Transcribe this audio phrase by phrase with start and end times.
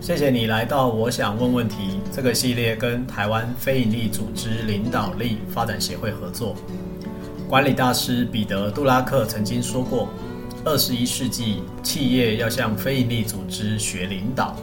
[0.00, 6.56] 谢谢你来到我想问问题这个系列，跟台湾非营利组织领导力发展协会合作。
[7.48, 10.08] 管理大师彼得·杜拉克曾经说过
[10.64, 14.56] ：“二十一世纪企业要向非营利组织学领导。”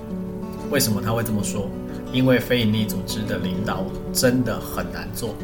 [0.72, 1.70] 为什么他会这么说？
[2.12, 5.36] 因为非营利组织的领导真的很难做。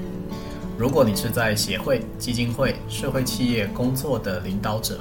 [0.78, 5.00] 如果你是在协会、基金会、社会企业工作的领导者，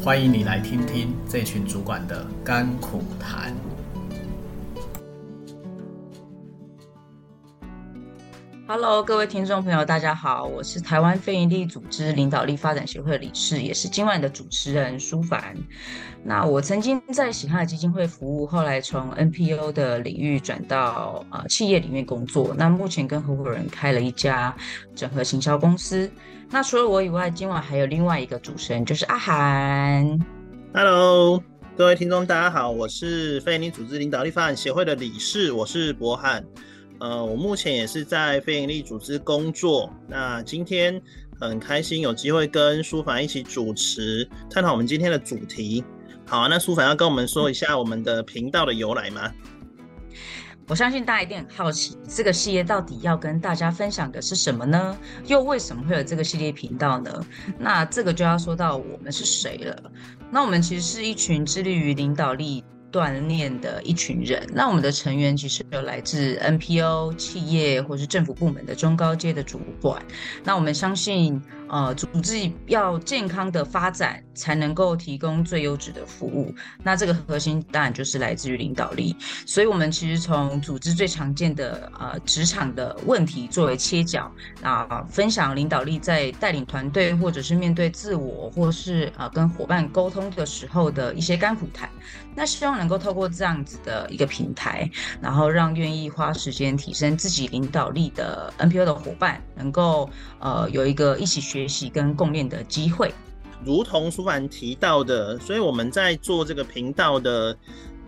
[0.00, 3.54] 欢迎你来听听这群主管的甘苦谈。
[8.74, 15.54] Hello，各位听众朋友，大家好，我是台湾非营利组织领导力发展协会理事，也是今晚的主持人舒凡。
[16.24, 22.54] 那我曾经在喜哈基金会服务，后来从 NPO 的领域转到呃企业里面工作。
[22.56, 24.56] 那目前跟合伙人开了一家
[24.94, 26.10] 整合行销公司。
[26.48, 30.18] 那除了我以外，今晚还有另外一个主持人，就是阿涵。
[30.72, 31.42] Hello，
[31.76, 36.42] 各位听众，大家好，我是非营利组织领导力发展协会的理事，我是柏翰。
[37.02, 39.92] 呃，我目前也是在非营利组织工作。
[40.06, 41.02] 那今天
[41.40, 45.82] 很开心有机会跟舒凡一起主持，探讨我们今天的主题。
[46.24, 49.32] 好啊，那舒凡要跟我们说一下我们的频道的由来吗？
[50.68, 54.96] 我相信大家一定很好奇，这个系列到底要跟大家分享的是什么呢？
[55.26, 57.26] 又为什么会有这个系列频道呢？
[57.58, 59.76] 那这个就要说到我们是谁了。
[60.30, 70.02] 那我们其实是一群致力于领导力锻炼的一群人，那我们的成员其实有来自 NPO、企业或是政府部门的中高阶的主管。
[70.44, 71.42] 那我们相信，
[71.72, 76.54] 呃，组织要健康的发展，才能够提供最优质的服务。
[76.82, 79.16] 那这个核心当然就是来自于领导力。
[79.46, 84.30] 所以，我们其实从组织最常见的呃职场的问题作为切角，
[84.62, 91.88] 啊、分享领导力在带领团队或者是面对自我或是呃跟伙伴沟通的时候的一些甘苦谈。
[92.34, 94.90] 那希望能够透过这样子的一个平台，
[95.22, 103.14] 然后让愿意花时间提升自己领导力的 NPO 的伙伴，能够呃有一个一起学学习跟共练的机会。
[103.64, 107.56] 如同舒凡提到的，所以我们在做这个频道的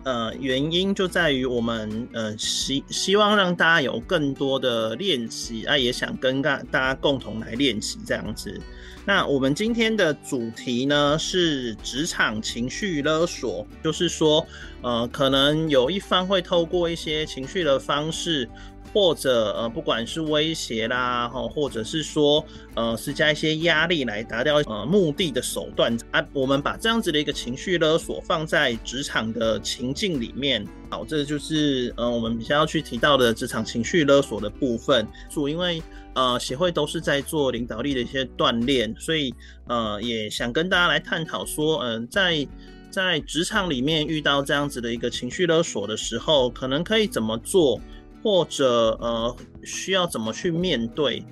[0.03, 8.59] 呃原因，就在于我们呃希希望让大家有更多的练习啊，也想跟大大家共同来练习这样子。
[9.05, 14.45] 那我们今天的主题呢，是职场情绪勒索，就是说，
[14.81, 18.49] 呃，可能有一方会透过一些情绪的方式。
[18.95, 22.41] 或者呃，不管是威胁啦，哈，或者是说
[22.75, 35.05] 呃，施加一些压力来达到呃目的的手段啊，我们把这样子的一个情绪勒索放在职场的情境里面，好，这就是呃我们比较要去提到的职场情绪勒索的部分。
[35.29, 35.83] 主因为
[36.13, 39.35] 呃协会都是在做领导力的一些锻炼，所以
[39.67, 42.47] 呃也想跟大家来探讨说，嗯、在
[42.89, 47.77] 在职场里面遇到这样子的一个情绪勒索的时候，可能可以怎么做？
[48.25, 51.23] 或者呃，需要怎么去面对？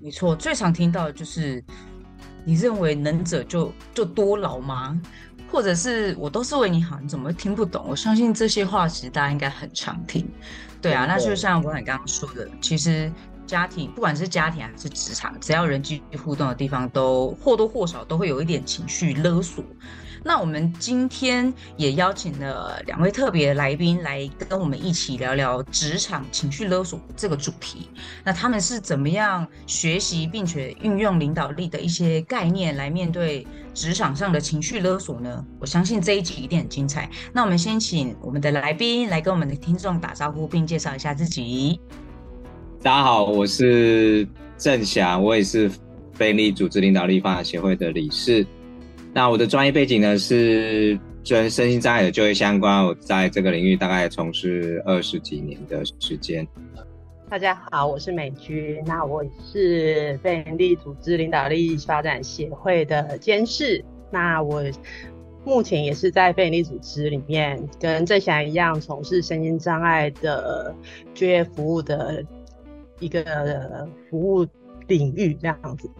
[0.00, 1.62] 没错，最常听到的就是
[2.44, 5.00] 你认为能者就就多劳吗？
[5.48, 7.86] 或者是我都是为你好，你怎么听不懂？
[7.88, 10.28] 我相信这些话其实大家应该很常听。
[10.82, 13.12] 对啊，那就像我刚刚说的，其实
[13.46, 19.62] 家庭不管是家庭还是职场，只要人际互动的地方，都或多或少都会有一点情绪勒索。
[20.22, 27.88] 那我们今天也邀请了两位特别来宾来跟我们一起聊聊职场情绪勒索这个主题。
[28.22, 35.44] 那他们是怎么样学习并且运用领导力的一些概念来面对职场上的情绪勒索呢？
[35.58, 37.08] 我相信这一集一定很精彩。
[37.32, 41.80] 那我们先请我们的来宾来跟我们的听众打招呼，并介绍一下自己。
[42.82, 45.70] 大家好，我是郑翔，我也是
[46.12, 48.46] 非营利组织领导力发展协会的理事。
[49.12, 50.98] 那我的专业背景呢，是
[51.28, 56.46] 跟身心障碍的就业相关，我在这个领域大概从事二十几年的时间。
[57.28, 64.62] 大家好，我是美君，那我是非营利组织领导力发展协会的监事，那我
[65.44, 70.72] 目前也是在非营利组织里面跟郑翔一样从事身心障碍的
[71.14, 72.24] 就业服务的
[73.00, 74.46] 一个服务
[74.86, 75.90] 领域这样子。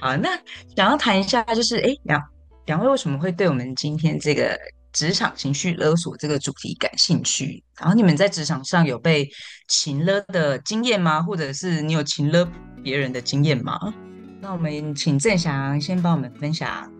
[0.00, 0.30] 好，那
[0.74, 2.22] 想要谈一下就是哎两。
[2.66, 4.58] 两位为什么会对我们今天这个
[4.92, 7.62] 职场情绪勒索这个主题感兴趣？
[7.78, 9.28] 然后你们在职场上有被
[9.68, 11.22] 情勒的经验吗？
[11.22, 12.48] 或者是你有情勒
[12.82, 13.78] 别人的经验吗？
[14.40, 16.90] 那我们请郑翔先帮我们分享。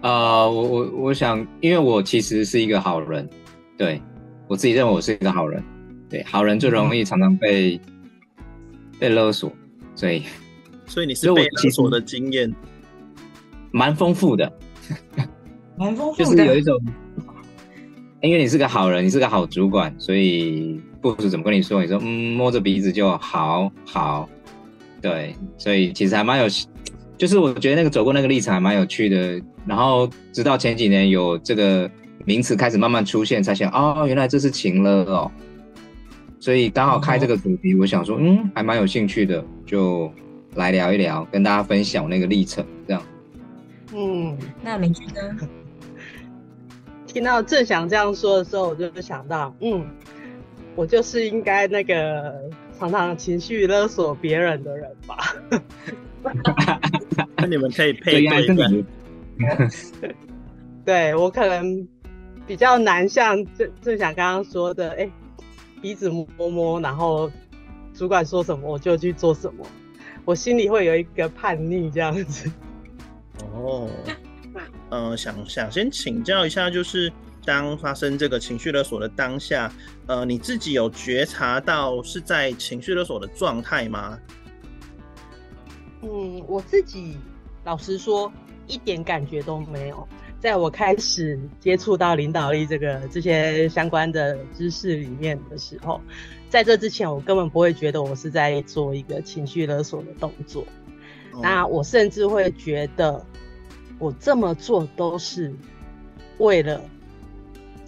[0.00, 3.28] 呃，我我我想，因为我其实是一个好人，
[3.76, 4.00] 对，
[4.46, 5.62] 我自己认为我是一个好人，
[6.08, 7.78] 对，好人最容易常常被、
[8.36, 8.44] 嗯、
[8.98, 9.52] 被勒索，
[9.94, 10.22] 所以
[10.86, 12.54] 所以你是被勒索的经验。
[13.70, 14.52] 蛮丰富的，
[15.76, 16.76] 蛮丰富的，就是有一种
[18.20, 21.80] 因为你是个好人，你是个好主管，所以部署怎么跟你说？
[21.80, 24.28] 你说嗯，摸着鼻子就好好，
[25.00, 26.46] 对，所以其实还蛮有，
[27.16, 29.40] 就是我觉得那个走过那个历程还蛮有趣的。
[29.66, 31.88] 然后直到前几年有这个
[32.24, 35.30] 名词开始慢慢出现，才想哦，原来这是情勒哦。
[36.40, 40.10] 所以刚好开这个主题，我想说嗯，还蛮有兴趣的，就
[40.54, 42.64] 来聊一聊，跟大家分享那个历程。
[43.94, 45.36] 嗯，那明君呢？
[47.06, 49.86] 听到正祥这样说的时候，我就想到，嗯，
[50.76, 55.34] 我就是应该那个常常情绪勒索别人的人吧。
[57.36, 58.68] 那你们可以配对一下。
[60.84, 61.88] 对，我可能
[62.46, 65.12] 比较难像正正祥刚刚说的，哎、欸，
[65.80, 67.30] 鼻子摸摸，然后
[67.94, 69.64] 主管说什么我就去做什么，
[70.26, 72.50] 我心里会有一个叛逆这样子。
[73.54, 73.88] 哦。
[74.90, 77.12] 呃，想想先请教一下，就是
[77.44, 79.70] 当发生这个情绪勒索的当下，
[80.06, 84.18] 呃，你自己有觉察到是在情绪勒索的状态吗？
[86.02, 87.18] 嗯，我自己
[87.64, 88.32] 老实说，
[88.66, 90.08] 一点感觉都没有。
[90.40, 96.00] 在我开始接触到领导力这个这些相关的知识里面的时候，
[96.48, 100.64] 在这之前，我根本不会觉得我是在做一个情绪勒索的动作。
[101.32, 101.40] 哦。
[101.42, 103.24] 那我甚至会觉得。
[103.98, 105.52] 我这么做都是
[106.38, 106.80] 为了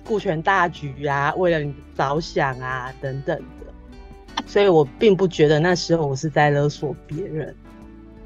[0.05, 7.55] 顾全大局啊，为了你着想啊，等等的，所以我并不觉得那时候我是在勒索别人。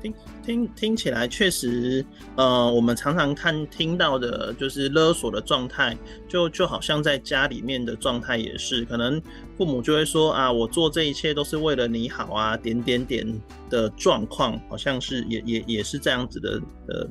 [0.00, 2.04] 听听听起来确实，
[2.36, 5.96] 呃，我们常常看听到的就是勒索的状态，
[6.28, 9.20] 就就好像在家里面的状态也是，可能
[9.58, 13.26] 父母就会说啊，我做这一切都是为了你好啊，点点点
[13.68, 17.06] 的状况，好像是也也也是这样子的呃。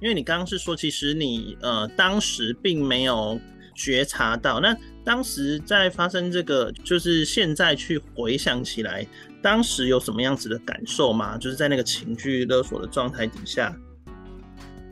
[0.00, 3.38] 因为你刚刚是说，其实你呃当时并没有
[3.74, 9.06] 觉察到，那当时在发生这个，就是现在去回想起来，
[9.42, 11.36] 当时有什么样子的感受吗？
[11.36, 13.74] 就是在那个情绪勒索的状态底下。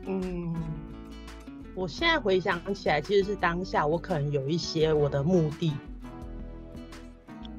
[0.05, 0.53] 嗯，
[1.73, 5.71] 我现在回想起来，其实是当下我可能有一些我的目的，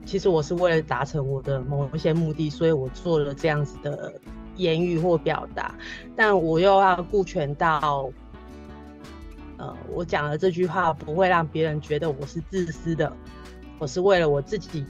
[0.05, 4.13] 其实我是为了达成我的某一些目的，所以我做了这样子的。
[4.59, 5.75] 言语或表达，
[6.15, 8.11] 但我又要顾全到，
[9.57, 13.11] 呃，我讲的这句话不会让别人觉得我是自私的，
[13.79, 14.85] 我是为了我自己，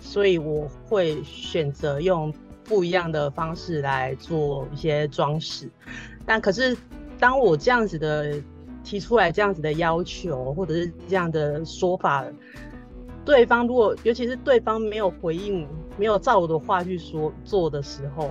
[0.00, 2.34] 所以我会选择用
[2.64, 5.70] 不一样的方式来做一些装饰。
[6.26, 6.76] 但可是，
[7.18, 8.34] 当我这样子的
[8.82, 12.24] 提出来这样子的要求，或者是这样的说法，
[13.24, 15.66] 对方如果，尤其是对方没有回应，
[15.98, 18.30] 没有照我的话去说做的时候，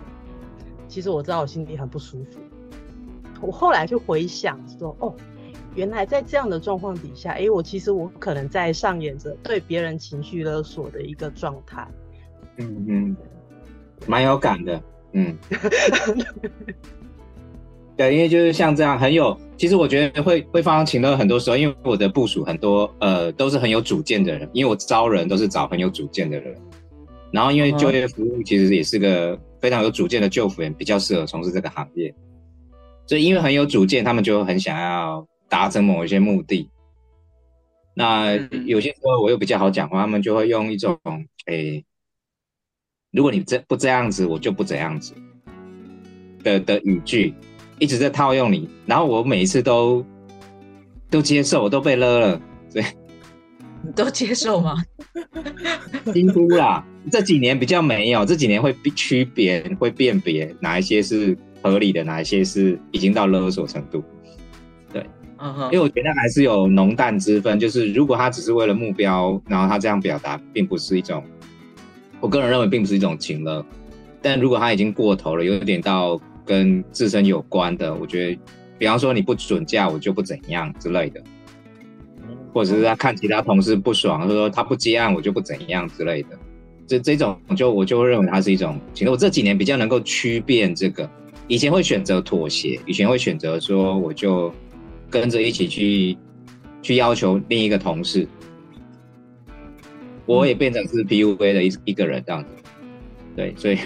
[0.87, 2.39] 其实我知道我心里很不舒服。
[3.41, 5.13] 我后来就回想说，哦，
[5.75, 11.87] 原来在这样的状况底下，哎，我其实我可能在上演着对别人情绪勒索的一个状态。
[12.57, 13.17] 嗯嗯，
[14.07, 14.81] 蛮有感的，
[15.13, 15.37] 嗯。
[17.97, 26.57] 对，因为就是像这样很有，其实我觉得会会发生情勒很多时候，因为我的部署很多呃都是很有主见的人，因为我招人都是找很有主见的人，
[27.35, 32.15] 然后因为就业服务其实也是个非常有主见的就服员，比较适合从事这个行业，
[33.05, 36.69] 所以因为很有主见，他们就很想要达成某一些目的。
[37.93, 38.35] 那
[38.65, 40.97] 有些时候我又比较好讲话，他们就会用一种
[41.47, 41.83] 诶，
[43.11, 45.13] 如果你这不这样子，我就不这样子
[46.41, 47.33] 的的语句。
[47.77, 50.05] 一直在套用你，然后我每一次都
[51.09, 52.81] 都接受，我都被勒了，对，
[53.83, 54.81] 你都接受吗？
[56.13, 56.81] 几乎啦，
[57.11, 64.03] 这几年比较没有，这几年会区别，会辨别哪一些是合理的，哪一些是已经到勒索程度。
[64.91, 65.05] 对，
[65.37, 71.23] 嗯哼，因为我觉得还是有浓淡之分，就是如果他只是为了目标，然后他这样表达，并不是一种，
[72.19, 73.65] 我个人认为并不是一种情勒，
[74.21, 76.19] 但如果他已经过头了，有点到。
[76.47, 78.39] 跟自身有关的，我觉得，
[78.77, 81.19] 比方说你不准假，我就不怎样之类的，
[82.53, 86.37] 或者是他看其他同事不爽，或者说他不接案，我就不怎样之类的，
[86.87, 88.79] 这这种就我就认为它是一种。
[88.93, 91.09] 其实我这几年比较能够区辨这个，
[91.47, 94.53] 以前会选择妥协，以前会选择说我就
[95.09, 96.17] 跟着一起去
[96.81, 98.27] 去要求另一个同事，
[100.25, 102.49] 我也变成是 PUA 的一一个人这样子，
[103.35, 103.77] 对，所以。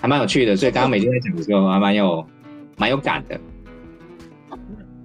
[0.00, 2.26] 还蛮有趣的，所以刚刚美君在讲的时候还蛮有
[2.76, 3.40] 蛮有感的。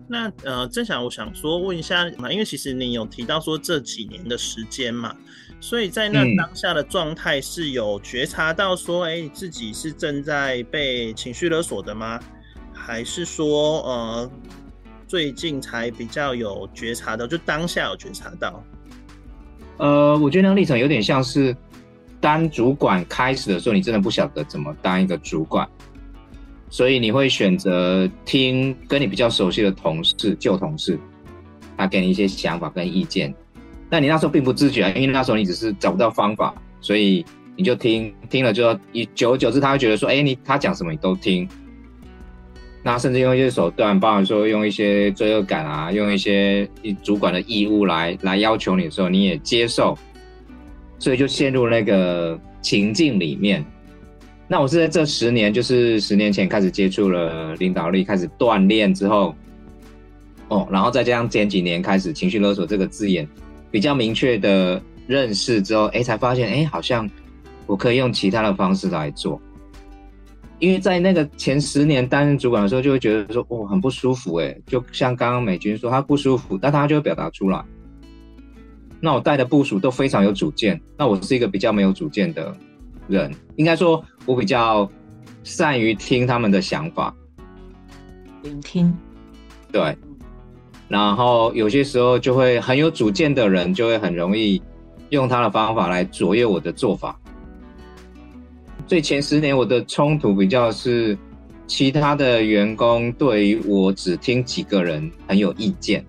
[0.09, 5.15] 那呃，正想我想说问一下嘛，因为其实你有提到说这几年的时间嘛，
[5.61, 12.19] 所以在那当下的状态是有觉察到说，哎、嗯，自己是正在被情绪勒索的吗？
[12.73, 14.31] 还是说呃，
[15.05, 18.63] 最近才比较有觉察到，就当下有觉察到？
[19.77, 21.55] 呃，我觉得那个历程有点像是
[22.21, 25.67] 当主管开始的时候，你真的不晓得怎么当一个主管，
[26.69, 30.97] 所以你会选择听跟你比较熟悉的同事、旧同事，
[31.77, 33.33] 他给你一些想法跟意见。
[33.89, 41.47] 但你那时候并不自觉，因为那时候你只是找不到方法，所以你就听听了，就一久而久之，他会觉得说，哎，你他讲什么你都听。
[42.81, 46.65] 那甚至用一些手段，包含说用一些罪恶感啊，用一些
[47.03, 49.97] 主管的义务来来要求你的时候，你也接受，
[50.97, 53.65] 所以就陷入那个情境里面。
[54.47, 59.35] 那我是在这十年，就是十年前开始接触了领导力，开始锻炼之后，
[60.47, 63.27] 哦，然后再加上前几年开始情绪勒索这个字眼
[63.71, 67.09] 比较明确的认识之后，哎，才发现，哎，好像
[67.65, 69.41] 我可以用其他的方式来做。
[70.59, 77.63] 因为在那个前十年担任主管的时候，就会觉得说，哦，很不舒服，哎，就像刚刚美军说，他不舒服，但他就会表达出来。
[78.99, 82.53] 那我带的部署都非常有主见，那我是一个比较没有主见的
[83.07, 84.89] 人，应该说，我比较
[85.43, 87.15] 善于听他们的想法，
[88.43, 88.93] 聆听，
[89.71, 89.97] 对。
[90.89, 94.61] 然后有些时候就会很有主见的人，就会很容易
[95.09, 97.17] 用他的方法来左右我的做法。
[98.87, 101.15] 所以前十年我的冲突比较是，
[101.67, 106.03] 其他的员工对于我只听几个人很有意见，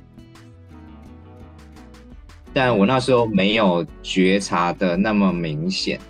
[2.55, 6.01] 但我那时候没有觉察的那么明显，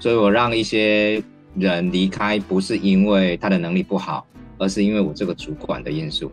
[0.00, 1.22] 所以我让一些
[1.54, 4.26] 人离开，不是因为他的能力不好，
[4.58, 6.28] 而是因为我这个主管的因素。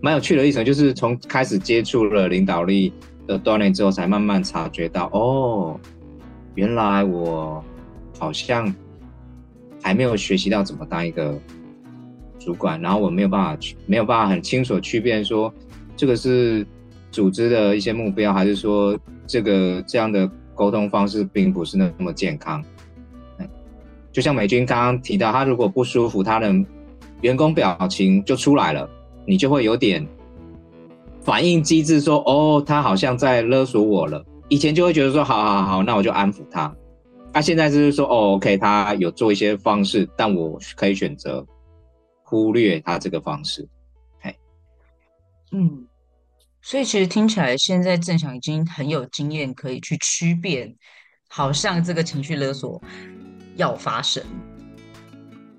[0.00, 2.92] 蛮有趣的一层就是从开始接触了领导力。
[3.26, 5.78] 的锻炼之后，才慢慢察觉到，哦，
[6.56, 7.62] 原来我
[8.18, 8.74] 好像
[9.80, 11.38] 还没有学习到怎么当一个
[12.40, 15.52] 主管，然后我没有办法去，没有办法很清楚区辨说，
[15.96, 16.66] 这个是
[17.12, 22.64] 组织的一些目标，还是说这个这样的沟通方式并不是那么健康。
[24.10, 26.52] 就像美军刚刚提到，他如果不舒服，他的
[27.20, 28.90] 员工表情就出来了，
[29.30, 30.04] 你就会有点。
[31.22, 36.74] 反应机制说：“哦，他好像在勒索我了。”以前就会觉得说：“好好好，那我就安抚他。”
[37.32, 41.46] 他现在就是说：“哦，OK，他有做一些方式，但我可以选择
[42.24, 43.68] 忽略他这个方式。”
[44.18, 44.34] 嘿，
[45.52, 45.86] 嗯，
[46.62, 50.74] 所以其实听起来，现在正祥已经很有经验，可以去区辨，
[51.28, 52.82] 好像这个情绪勒索
[53.54, 54.24] 要发生。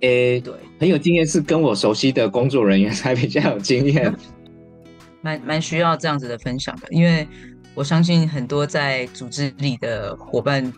[0.01, 4.13] 诶，对，很有经验是跟我熟悉的工作人员才比较有经验。
[5.21, 7.27] 蛮蛮需要这样子的分享的，因为
[7.75, 10.73] 我相信很多在组织里的伙伴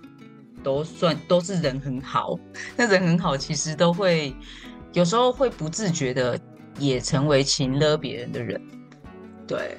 [0.61, 2.37] 都算都是人很好，
[2.75, 4.35] 那人很好，其实都会
[4.91, 6.37] 有时候会不自觉的
[6.77, 8.61] 也成为情勒别人的人。
[9.47, 9.77] 对，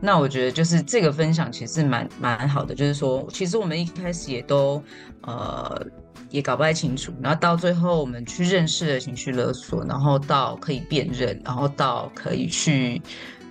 [0.00, 4.82] 那我觉得就是这个分享其实蛮蛮好的，就是说，其实我们一开始也都
[5.22, 5.86] 呃
[6.30, 13.00] 也搞不太清楚，然后到最后我们去认识了情绪勒索，然后到可以辨认，然后到可以去。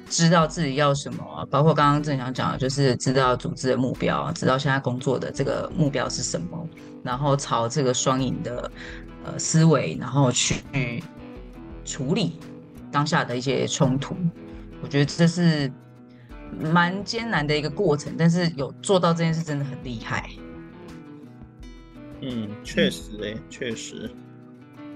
[0.10, 6.65] 知道自己要什么，包括刚刚正想讲的，就是知道组织的目标，知道现在工作的这个目标是什么，
[7.03, 8.72] 然后朝这个双赢的
[9.25, 11.03] 呃思维，然后去
[11.84, 12.39] 处理
[12.89, 14.15] 当下的一些冲突。
[14.81, 15.69] 我觉得这是
[16.57, 20.29] 蛮艰难的一个过程，但是有做到这件事真的很厉害。
[22.21, 24.09] 嗯，确实诶、欸，确实。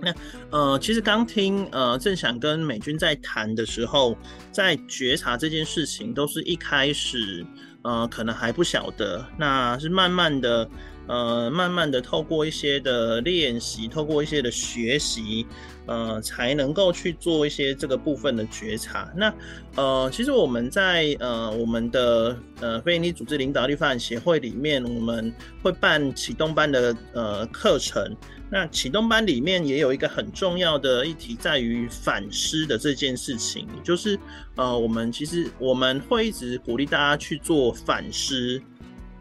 [0.01, 0.11] 那
[0.49, 4.17] 呃，其实刚听呃正想跟美军在谈的时候，
[4.51, 7.45] 在觉察这件事情，都是一开始
[7.83, 10.67] 呃可能还不晓得，那是慢慢的
[11.11, 15.45] 呃慢慢的透过一些的练习，透过一些的学习，
[15.85, 19.11] 呃才能够去做一些这个部分的觉察。
[19.13, 19.33] 那
[19.75, 28.15] 呃其实我们在呃我们的呃非营利组织领导力发展协会里面，我们会办启动班的呃课程。
[28.53, 34.19] 那启动班里面也有一个很重要的议题，在于反思的这件事情，就是
[34.57, 38.61] 呃，我们其实我们会一直鼓励大家去做反思，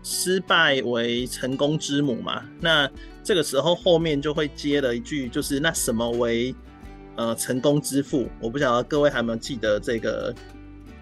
[0.02, 2.42] 失败为成功之母嘛。
[2.60, 2.90] 那
[3.22, 6.54] 这个时候后面就会接了一句，就是那什么为
[7.16, 8.28] 呃成功之父？
[8.40, 10.34] 我不晓得各位还有没有记得这个？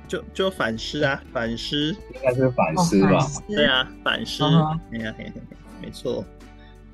[0.09, 3.19] 就就反思啊，反思应该是反思吧？
[3.19, 5.41] 哦、对啊，反思，哎呀、哦，
[5.83, 6.25] 没错。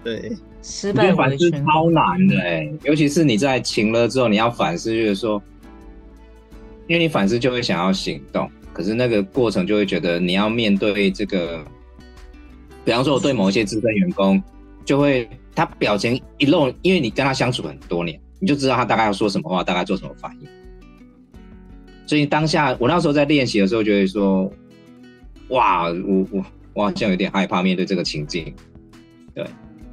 [0.02, 5.40] 对，失败反思超难的哎，尤其是你在晴了之后，你要反思，就是说，
[6.88, 11.64] 因为你反思就会想要行动，可是那个过程就会觉得你要面对这个，
[12.85, 14.43] 比方说我对某一些资深员工，
[14.85, 20.49] 就会他表情一露，因为你跟他相处很多年，你就知道他大概要说什么话，大概做什么反应。
[22.07, 24.53] 所以当下我那时候在练习的时候，就会说，
[25.49, 28.55] 哇，我我我好像有点害怕面对这个情境，
[29.35, 29.43] 对，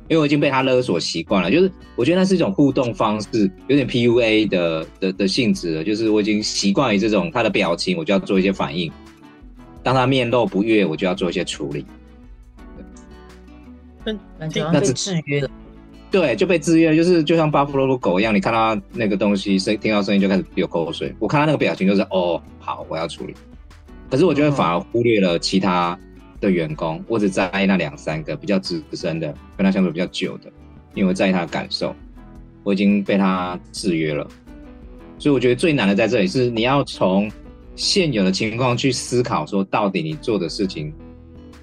[0.10, 8.92] 因为我已经被他勒索习惯了，就是我觉得那是一种互动方式，有点 PUA 的的的性质了，就是我已经习惯于这种他的表情，我就要做一些反应，
[9.82, 11.86] 当他面露不悦，我就要做一些处理。
[14.04, 15.50] 那那就被制约了。
[16.10, 21.16] 对，就被制约，就是就像巴布洛夫狗一样，你看到那个东西，声听到声音就开始流口水。
[21.20, 23.34] 我看他那个表情就是，哦，好，我要处理。
[24.10, 25.98] 可是我觉得反而忽略了其他
[26.42, 30.52] 的员工，我只在意那两三个比较资深的，跟他相处比较久的，
[30.94, 31.96] 因为我在意他的感受。
[32.64, 34.28] 我已经被他制约了，
[35.18, 37.32] 所以我觉得最难的在这里是你要从
[37.78, 40.94] 现有的情况去思考，说到底你做的事情。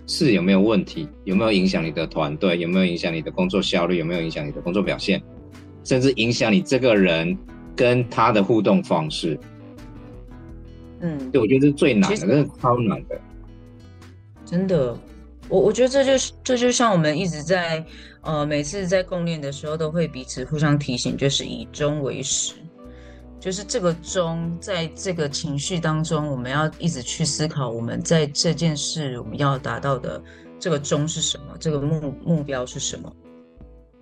[0.08, 1.06] 是有没有问题？
[1.24, 2.58] 有没有影响你的团队？
[2.58, 3.98] 有没有影响你的工作效率？
[3.98, 5.22] 有没有影响你的工作表现？
[5.84, 7.38] 甚至影响你这个人
[7.76, 9.38] 跟他的互动方式？
[11.00, 13.20] 嗯，对，我觉得这是最难的，这是超难的。
[14.44, 14.98] 真的，
[15.48, 17.84] 我我觉得这就是这就像我们一直在
[18.22, 22.54] 呃每次在共练的时候都会彼此互相提醒，就是以终为始。
[23.40, 30.20] 就是这个终，在这个情绪当中，我们要一直去思考，我们在这件事我们要达到的
[30.58, 33.14] 这个终是什么，这个目目标是什么，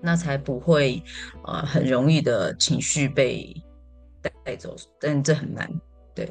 [0.01, 1.03] 那才不会
[1.45, 3.55] 呃很容易的情绪被
[4.45, 4.75] 带走。
[4.99, 5.71] 但这很难，
[6.15, 6.29] 对。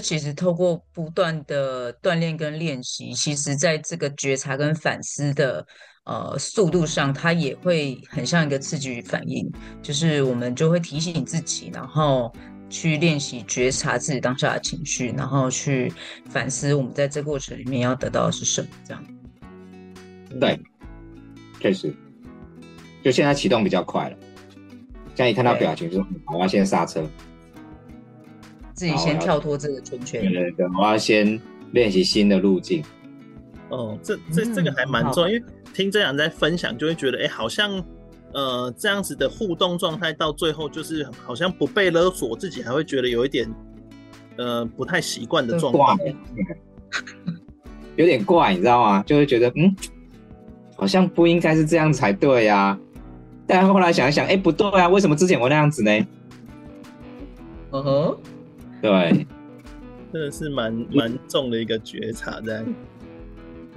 [0.00, 5.66] 其实透过不断的锻炼跟练习，其实在这个觉察跟反思的。
[6.04, 9.48] 呃，速度上它也会很像一个刺激反应，
[9.82, 12.32] 就是我们就会提醒自己，然后
[12.68, 15.92] 去练习觉察自己当下的情绪，然后去
[16.28, 18.68] 反思我们在这过程里面要得到的是什么。
[18.84, 19.04] 这样，
[20.40, 20.58] 对，
[21.60, 21.94] 确实，
[23.04, 24.16] 就现在启动比较快了。
[25.14, 27.04] 现在一看到表情，就我要先刹车，
[28.72, 30.22] 自己先跳脱这个圈圈。
[30.22, 31.38] 对对对，我要先
[31.72, 32.82] 练习新的路径。
[33.70, 37.82] 哦，这这这个还蛮重要，嗯、因为听这样在分享，就会觉得，哎，好像，
[38.34, 43.48] 呃，这样子的互动状态到最后，就是好像不被勒索，自己还会觉得有一点，
[44.36, 45.96] 呃，不太习惯的状况，
[47.96, 49.02] 有点怪，你知道吗？
[49.06, 49.74] 就会觉得，嗯，
[50.76, 52.78] 好像不应该是这样才对呀、啊。
[53.46, 56.06] 但后来想一想，哎，不对啊，为什么之前我那样子呢？
[57.72, 58.16] 嗯哼，
[58.82, 59.26] 对，
[60.12, 62.64] 真的是蛮蛮重的一个觉察在。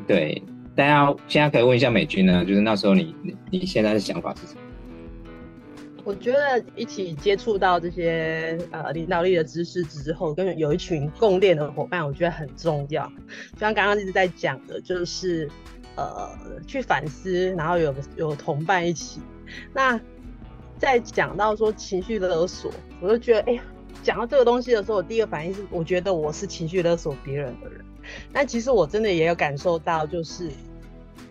[0.08, 0.42] 对，
[0.76, 4.60] 大家现在可以问一下美军呢，就是那时候你你你现在的想法是什么？
[6.06, 13.06] 我觉得一起接触到这些呃领导力的知识之后，跟有一群共练的伙伴，我觉得很重要。
[13.54, 15.50] 就像刚刚一直在讲的，就是
[15.96, 16.30] 呃
[16.68, 19.22] 去反思，然后有有同伴一起。
[19.74, 19.98] 那
[20.78, 23.64] 在讲到说情绪勒索，我就觉得哎呀，
[24.04, 27.84] 讲到这个东西的时候，我第一个反应是，我觉得我是情绪勒索别人的人。
[28.34, 30.50] 但其实我真的也有感受到，就是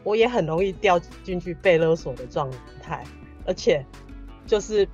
[0.03, 2.51] 我也很容易掉进去被勒索的状
[2.83, 3.05] 态，
[3.45, 3.85] 而且
[4.47, 4.89] 就是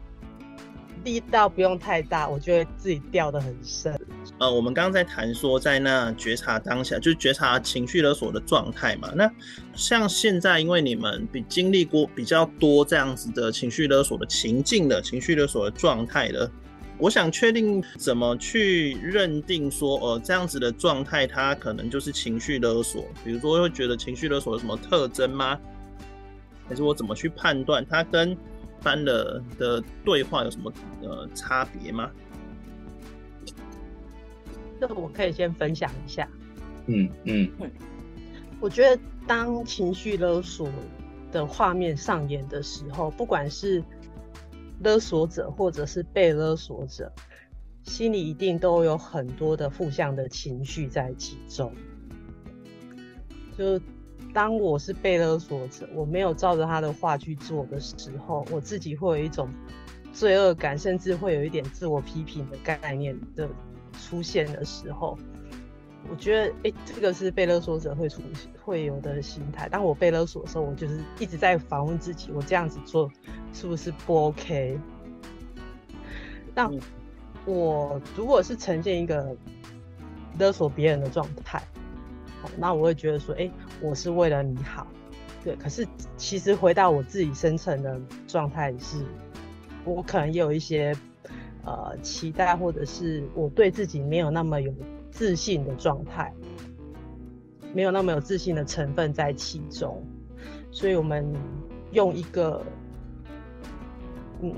[1.04, 3.96] 力道不用太大，我觉得自己掉得很深。
[4.40, 9.08] 呃，我们刚刚在谈说，在那觉察当下，就是觉察情绪勒索的状态嘛。
[9.14, 9.30] 那
[9.74, 16.50] 像现在，因为你们比经历过比较多这样子的情绪勒索的情境的情绪勒索的状态了。
[16.98, 23.06] 我想确定怎么去认定说，呃，这样子的状态，它可能就是情绪勒索。
[23.24, 25.58] 比如说，会觉得情绪勒索有什么特征吗？
[26.68, 28.36] 还是我怎么去判断它跟一
[28.82, 32.10] 般的的对话有什么呃差别吗？
[34.80, 36.28] 这个我可以先分享一下。
[36.86, 37.70] 嗯嗯嗯，
[38.60, 40.68] 我觉得当情绪勒索
[41.30, 43.82] 的画面上演的时候，不管是
[44.80, 47.12] 勒索者或者是被勒索者，
[47.82, 51.72] 心里一定都有很多的负向的情绪在其中。
[53.56, 53.80] 就
[54.32, 59.48] 当我是被勒索者，我没有照着他的话去做的时候，我自己会有一种
[60.12, 63.48] 罪恶感，甚至会有一点自我批评的概念的
[63.92, 65.18] 出现的时候。
[66.10, 68.22] 我觉得，哎、欸，这个是被勒索者会出
[68.64, 69.68] 会有的心态。
[69.68, 73.10] 当我被勒索的时候，我就是一直在反问自己：我这样子做
[73.52, 74.78] 是不是不 OK？
[76.54, 76.70] 那
[77.44, 79.36] 我如果是呈现一个
[80.38, 81.62] 勒索别人的状态，
[82.56, 84.86] 那我会觉得说：哎、欸，我是为了你好。
[85.44, 89.04] 对，可是其实回到我自己深层的状态是，
[89.84, 90.96] 我可能也有一些
[91.64, 94.72] 呃期待，或者是我对自己没有那么有。
[95.18, 96.32] 自信的状态，
[97.74, 100.00] 没有那么有自信的成分在其中，
[100.70, 101.26] 所以我们
[101.90, 102.64] 用一个
[104.40, 104.54] 嗯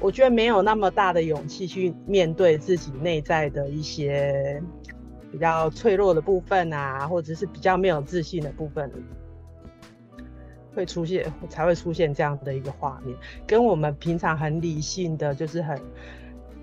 [0.00, 4.60] 我觉得没有那么大的勇气去面对自己内在的一些
[5.30, 8.90] 比较脆弱的部分啊，或者是比较没有自信的部分，
[10.74, 15.80] 会出现才会出现这样的一个画面，跟我们平常很理性的就是很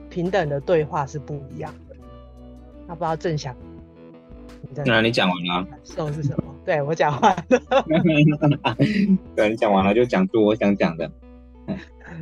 [0.09, 1.73] 平等的对话是不一样。
[2.87, 3.55] 那不知道正想，
[4.85, 5.79] 那你讲完了感？
[5.83, 6.55] 受是什么？
[6.65, 7.43] 对我讲完了。
[9.35, 11.09] 对，你讲完了就讲出我想讲的。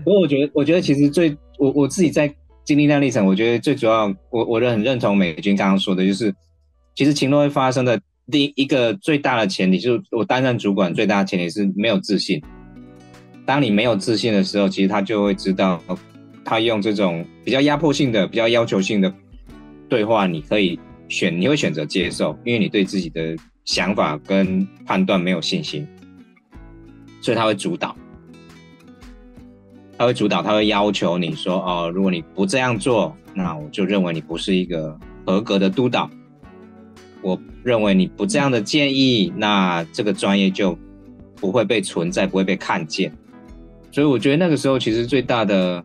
[0.03, 6.33] 不过我觉得，我觉得其实最我我自己在经历那历程，我觉得最主要，我我很认同美军刚刚说的，就是
[6.95, 12.41] 其实情络会发生的第一个最大的前提，就是我担任主管最大的前提是没有自信。
[13.45, 15.81] 当你没有自信的时候，其实他就会知道，
[16.45, 19.13] 他用这种比较压迫性的、比较要求性的
[19.91, 25.85] 对话，你可以选，你会选择接受，因为你对自己的想法跟判断没有信心，
[27.19, 27.93] 所以他会主导。
[29.97, 36.09] 他会主导，他会要求你说：“哦，如果你不这样做，那我就认为你不是一个合格的督导。
[37.21, 40.79] 我认为你不这样的建议，那这个专业就
[41.35, 43.11] 不会被存在，不会被看见。
[43.91, 45.83] 所以我觉得那个时候其实最大的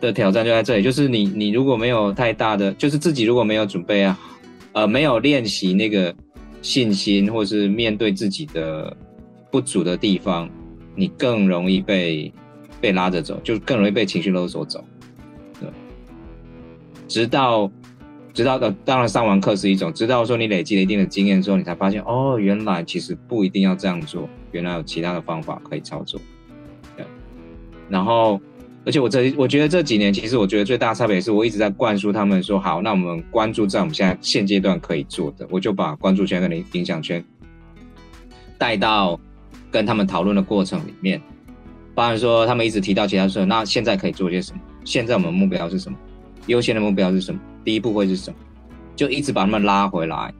[0.00, 4.18] 的挑战就在这里，就是你你如果没有太大的，就是自己如果没有准备啊，
[4.72, 6.14] 呃，没有练习那个
[6.62, 8.96] 信心，或是面对自己的
[9.50, 10.48] 不足的地方，
[10.94, 12.32] 你更容易被。”
[12.80, 14.82] 被拉着走，就更容易被情绪勒索走。
[15.60, 15.68] 对，
[17.06, 17.70] 直到
[18.32, 26.18] 直到的，当然上完课是一种，直到说你累积了一定的经验之后，你才发现哦，原来其实不一定要这样做，原来有其他的方法可以操作。
[26.96, 27.04] 对，
[27.90, 28.40] 然后，
[28.84, 37.22] 而且我这我觉得这几年，其实我觉得最大的差别是我一直在灌输他们说，好，那我们关注在我们现在现阶段可以做的，我就把关注圈跟影响圈
[38.56, 39.20] 带到
[39.70, 41.20] 跟他们讨论的过程里面。
[41.94, 44.60] 包含说，他们一直提到其他事，那现在可以做些什么？
[44.84, 45.98] 现在我们目标是什么？
[46.46, 47.38] 优先的目标是什么？
[47.62, 48.36] 第一步会是什么？
[48.96, 50.32] 就一直把他们拉回来。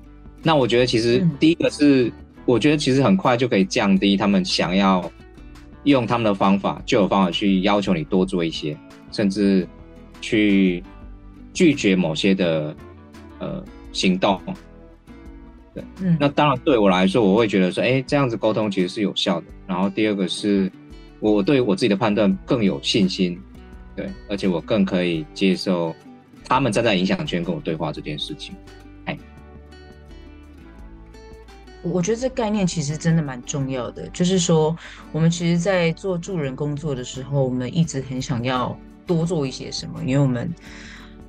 [0.43, 2.13] 那我觉得，其实第一个是，嗯、
[2.47, 5.03] 我觉得其实很快就可以降低他们想要
[5.85, 8.77] 用他们的方法，就有方法去要求你多做一些，
[9.13, 9.67] 甚至
[10.21, 10.83] 去
[11.53, 12.75] 拒绝某些的
[13.39, 14.41] 呃行动。
[15.75, 19.47] 对，嗯，那当然对我来说，我会觉得说，哎、欸，这样子沟通其实是有效的。
[19.67, 20.71] 然后第二个是。
[21.23, 23.39] 我对我自己的判断更有信心，
[23.95, 25.95] 对，而且我更可以接受
[26.49, 28.55] 他们站在影响圈跟我对话这件事情。
[31.83, 34.77] 我觉得这概念其实真的蛮重要的，就是说，
[35.13, 40.53] 我们其实，在做助人工作的时候，我们一直很想要多做一些什么，因为我们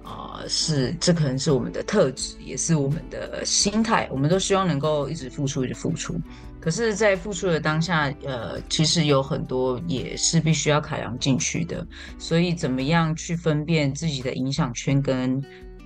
[0.04, 6.20] 啊、是这可能是我们的特质，也是我们的心态，我们都希望能够一直付出，一直付出。
[6.60, 11.88] 可是，在付出的当下，呃，其实有很多也是必须要考量进去的。
[12.20, 15.42] 所以，怎么样去分辨自己的影响圈跟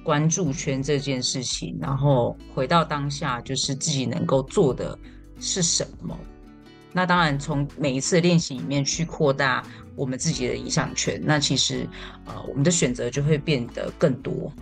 [0.06, 4.98] 关注圈这件事情，然后回到当下，就是自己能够做的
[5.40, 6.16] 是什么？
[6.94, 9.64] 那当然，从每一次练习里面去扩大
[9.96, 11.90] 我们自己的影响圈，那其实，
[12.26, 14.54] 呃，我们的选择就会变得更多。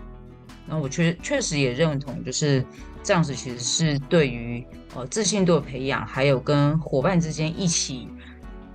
[0.65, 2.65] 那我确确实也认同，就是。
[3.05, 8.07] 这样子其实是对于呃自信度的培养，还有跟伙伴之间一起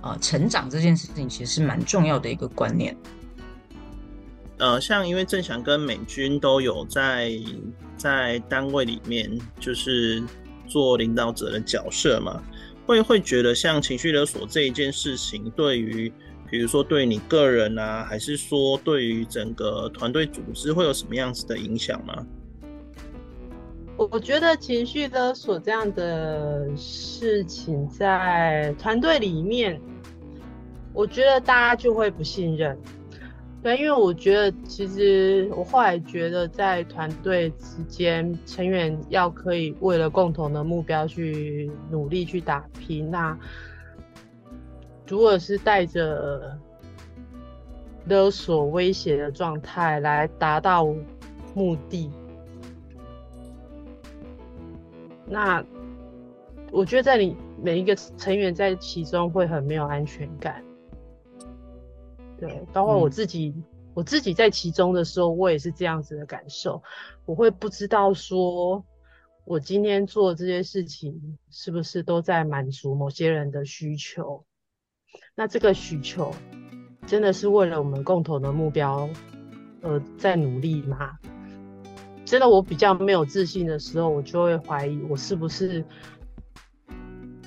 [0.03, 2.95] 呃成长这件事情，其实是蛮重要的一个观念。
[4.59, 7.31] 呃，像因为正祥跟美军都有在
[7.95, 10.21] 在单位里面，就是
[10.67, 12.43] 做领导者的角色嘛，
[12.85, 16.11] 会会觉得像情绪勒索这一件事情，对于
[16.51, 22.25] 比如说对你个人啊，还是说对于整个团队组织，会有什么样子的影响吗？
[23.95, 29.79] 我觉得情绪勒索这样的事情在团队里面，
[30.93, 32.77] 我觉得大家就会不信任。
[33.61, 43.11] 对，因为我觉得其实我后来觉得，在团队之间，成员要可以为了共同的目标去努力去打拼。
[43.11, 43.37] 那
[45.05, 46.57] 如果是带着
[48.05, 50.85] 勒索威胁的状态来达到
[51.53, 52.09] 目的。
[55.27, 55.63] 那
[56.71, 60.63] 我觉得在你每一个成员在其中会很没有安全感，
[62.39, 66.81] 对，包括我自己，嗯、我自己在其中的时候，我也是这样子的感受。
[67.25, 68.83] 我会不知道说，
[69.45, 74.45] 我今天做这些事情是不是都在满足某些人的需求？
[75.35, 76.33] 那这个需求
[77.07, 79.09] 真的是为了我们共同的目标
[79.81, 81.17] 而在努力吗？
[82.25, 85.83] 真的，我比较没有自信的时候，我就会怀疑我是不是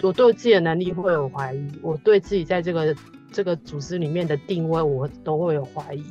[0.02, 2.92] 我对自己的能力会有怀疑，我对自己在这个
[3.32, 6.04] 这个组织里面的定位，我都会有怀疑。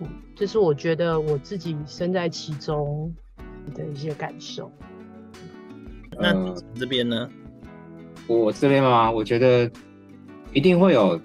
[0.00, 0.06] 嗯，
[0.36, 3.12] 这是我觉得我自己身在其中
[3.74, 4.70] 的一些感受。
[6.20, 7.28] 那这边呢？
[8.26, 9.70] 我这边吗，我觉得
[10.52, 11.20] 一定会有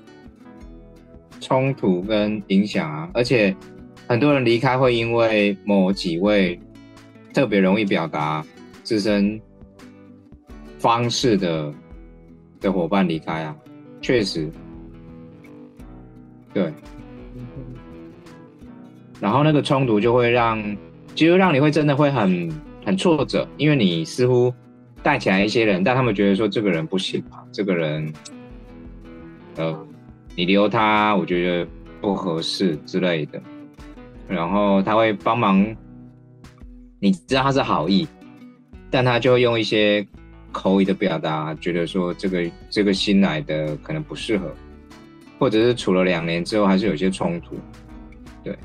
[1.39, 3.55] 冲突跟影响啊，而且
[4.07, 6.59] 很多人离开会因为某几位
[7.33, 8.45] 特别容易表达
[8.83, 9.39] 自身
[10.77, 11.73] 方式的
[12.59, 13.55] 的伙伴离开啊，
[14.01, 14.49] 确实，
[16.53, 16.71] 对，
[19.19, 20.61] 然后那个冲突就会让，
[21.15, 22.51] 其实让你会真的会很
[22.85, 24.53] 很挫折，因为你似乎。
[25.01, 28.13] 带起来一些人，但他们觉得说这个人不行啊，这个人，
[29.57, 29.87] 呃，
[30.33, 31.67] 你留他，我觉得
[31.99, 33.41] 不合适之类的。
[34.29, 35.75] 然后他会帮忙，
[37.01, 38.07] 你知道他是好意，
[38.89, 40.07] 但他就会用一些
[40.53, 44.55] 口语的表达，觉得说这个这个新来的可能不适合，
[45.43, 47.57] 或者是处了两年之后还是有些冲突，
[48.45, 48.57] 对。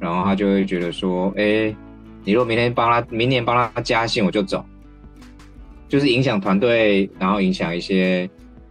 [0.00, 1.76] 然后他就会觉得说，哎，
[2.24, 4.64] 你如果明天帮他，明年帮他加薪，我就走。
[5.86, 8.26] 就是影响团队，然后影响一些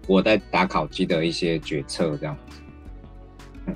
[0.08, 3.74] 我在打考绩的一些决策，这样子，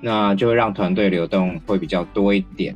[0.00, 2.74] 那就会让团队流动会比较多一点。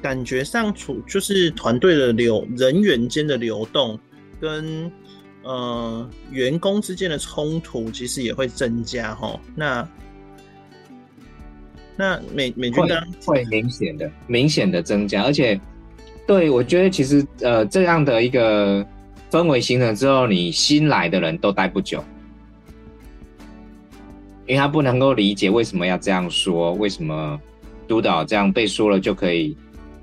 [0.00, 3.98] 感觉上处就是团队的流人员间的流动
[4.40, 4.88] 跟
[5.44, 9.38] 呃员工之间的冲突，其实也会增加齁。
[9.54, 9.88] 那
[11.96, 15.60] 那美美军刚会明显的明显的增加，而且。
[16.26, 18.82] 对，我觉得其实呃，这样的一个
[19.30, 22.02] 氛围形成之后，你新来的人都待不久，
[24.46, 27.38] 因为他不能够理解为什么要这样说，为什么
[27.86, 29.54] 督导这样被说了就可以，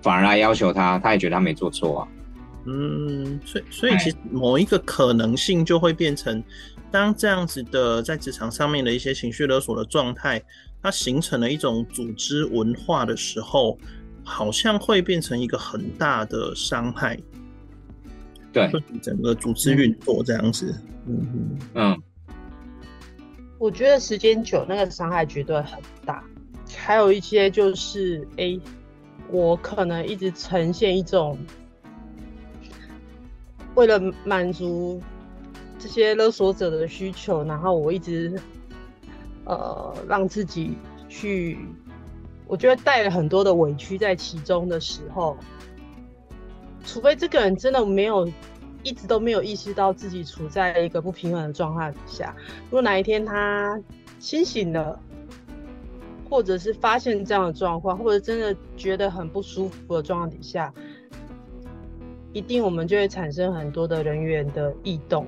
[0.04, 2.08] 反而来要求他，他也觉得他没做错啊。
[2.65, 6.43] 嗯，所以所以其实某一个可能性就会变成，
[6.91, 10.41] 当这样子的在职场上面的一些情绪勒索的状态，
[10.82, 13.78] 它形成了一种组织文化的时候。
[14.24, 17.17] 好像会变成一个很大的伤害，
[18.54, 18.71] 对，
[19.02, 22.02] 整个组织运作这样子，嗯嗯嗯，
[23.58, 26.24] 我觉得时间久，那个伤害绝对很大。
[26.78, 28.62] 还有一些就是，哎、欸，
[29.32, 31.36] 我可能一直呈现一种
[33.82, 35.02] 为了满足
[35.80, 38.39] 这些勒索者的需求，然后我一直
[39.46, 40.78] 呃让自己
[41.10, 41.58] 去。
[42.46, 45.36] 我觉得带了很多的委屈在其中的时候，
[46.86, 48.32] 除非这个人真的没有
[48.84, 53.82] 一直都没有意识到自己处在一个不平衡的状态底下，如果哪一天他
[54.20, 55.00] 清醒了，
[56.30, 60.72] 或者是发现这样的状况，或者真的觉得很不舒服的状况底下，
[62.34, 65.26] 一定我们就会产生很多的人员的异动。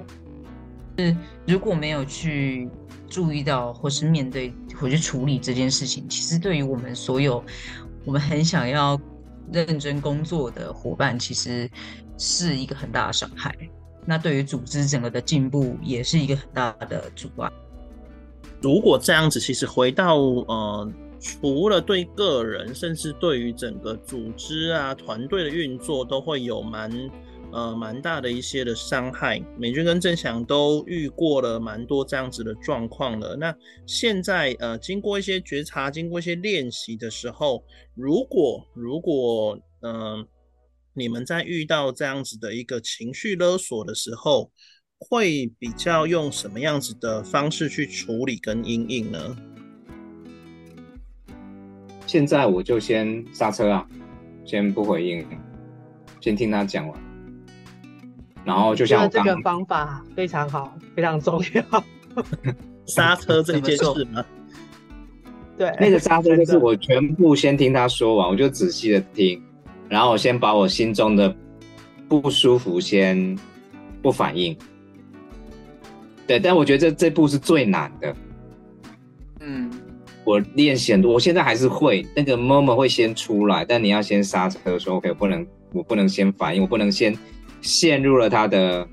[0.97, 1.15] 是
[1.47, 2.69] 如果没有去
[3.07, 4.53] 注意到或是面对。
[4.75, 7.41] 回去处理这件事情，其实对于我们所有
[8.05, 8.99] 我们很想要
[9.51, 11.69] 认真工作的伙伴，其实
[12.17, 13.55] 是一个很大的伤害。
[14.03, 17.49] 那对于组织整个的进步，也是一个很大的阻碍。
[18.61, 20.91] 如果这样子，其实回到呃，
[21.23, 26.91] 除了对个人，甚至对于整个组织啊、团队的运作，都会有蛮。
[27.55, 33.35] 呃，蛮大的一些的伤害，美军跟正祥都遇过了蛮多这样子的状况了。
[33.35, 33.55] 那
[33.85, 40.25] 现在呃，经过一些觉察，经过一些练习的时候，如果如果呃，
[40.95, 44.49] 你们在遇到这样子的一个情绪勒索的时候，
[44.97, 49.37] 会比较用什么样子的方式去处理跟因应呢？
[52.13, 53.83] 现在我就先刹车啊，
[54.45, 55.25] 先不回应，
[56.21, 57.01] 先听他讲完。
[58.45, 61.83] 然后就像这个方法非常好，非常重要。
[62.85, 64.23] 刹车这件事吗？
[65.57, 69.41] 对，那个刹车就是我全部先听他说完，我就仔细的听，
[69.89, 71.35] 然后我先把我心中的
[72.07, 73.35] 不舒服先
[74.03, 74.55] 不反应。
[76.27, 78.15] 对，但我觉得这这步是最难的。
[79.39, 79.71] 嗯，
[80.23, 87.15] 我练习很多，我现在还是会那个 moment 会先出来，但你要先刹车，说 OK，我不能，我不能先反应，我不能先。
[87.61, 88.85] 陷入了他的，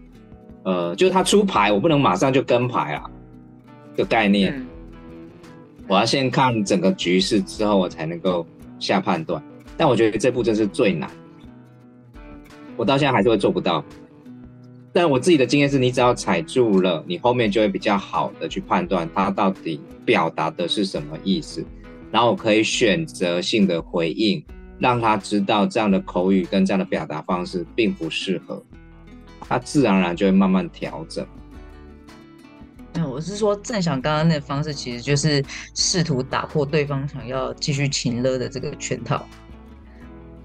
[0.63, 3.11] 呃，就是他出牌，我不能马上就跟牌啊，
[3.97, 4.55] 的概念。
[4.57, 4.67] 嗯、
[5.89, 8.47] 我要先看整个局势之后，我才能够
[8.79, 9.43] 下判断。
[9.77, 11.11] 但我觉得这步真是最难，
[12.77, 13.85] 我到现在还是会做不到。
[14.93, 21.65] 但我自己的经验是，你只要踩住了，你后面就会比较好的去判断他到底表达的是什么意思，
[22.11, 24.45] 然后我可以选择性的回应。
[24.81, 28.65] 让他知道这样的口语跟这样的表达方式并不适合。
[29.41, 31.27] 他自然而然就会慢慢调整。
[32.95, 39.29] 嗯，我是说正想刚刚那个方式，其实就是试图打破对方想要继续情勒的这个圈套。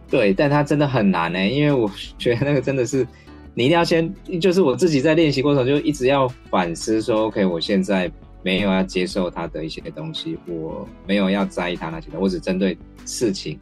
[0.10, 3.08] 对，但他真的很难呢，因为我觉得那个真的是
[3.58, 8.12] 你一定要先，就是我自己在练习过程就一直要反思说，OK，我现在
[8.44, 13.58] 没有要接受他的一些东西，我没有要在意他那些的，我只针对事情